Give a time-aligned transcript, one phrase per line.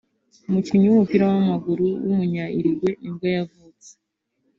[0.49, 3.89] umukinnyi w’umupira w’amaguru w’umunya-Uruguay nibwo yavutse